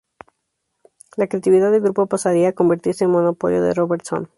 La 1.15 1.27
creatividad 1.27 1.71
del 1.71 1.81
grupo 1.83 2.07
pasaría 2.07 2.49
a 2.49 2.53
convertirse 2.53 3.03
en 3.03 3.11
monopolio 3.11 3.61
de 3.61 3.75
Robertson. 3.75 4.29